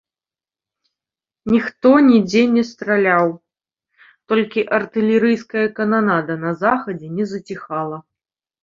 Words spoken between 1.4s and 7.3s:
Ніхто нідзе не страляў, толькі артылерыйская кананада на захадзе не